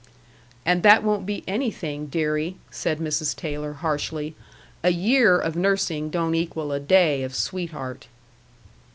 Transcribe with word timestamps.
"And 0.65 0.81
that 0.81 1.03
won't 1.03 1.27
be 1.27 1.43
anything, 1.47 2.07
deary," 2.07 2.55
said 2.71 2.97
Mrs. 2.97 3.35
Taylor, 3.35 3.73
harshly. 3.73 4.35
"A 4.83 4.89
year 4.89 5.37
of 5.37 5.55
nursing 5.55 6.09
don't 6.09 6.33
equal 6.33 6.71
a 6.71 6.79
day 6.79 7.21
of 7.21 7.35
sweetheart." 7.35 8.07